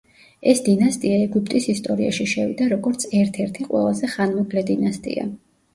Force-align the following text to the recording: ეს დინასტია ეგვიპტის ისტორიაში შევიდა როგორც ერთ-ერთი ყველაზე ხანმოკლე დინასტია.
ეს 0.51 0.61
დინასტია 0.67 1.19
ეგვიპტის 1.25 1.67
ისტორიაში 1.75 2.27
შევიდა 2.33 2.71
როგორც 2.73 3.07
ერთ-ერთი 3.23 3.71
ყველაზე 3.71 4.15
ხანმოკლე 4.17 4.71
დინასტია. 4.73 5.33